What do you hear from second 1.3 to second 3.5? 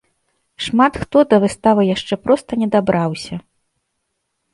да выставы яшчэ проста не дабраўся.